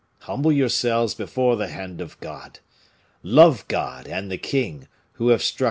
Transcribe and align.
Humble 0.21 0.51
yourselves 0.51 1.13
before 1.13 1.55
the 1.55 1.67
hand 1.67 2.01
of 2.01 2.19
God. 2.19 2.57
Love 3.21 3.67
God 3.67 4.07
and 4.07 4.31
the 4.31 4.37
king, 4.39 4.87
who 5.13 5.27
have 5.27 5.43
struck 5.43 5.59
M. 5.59 5.59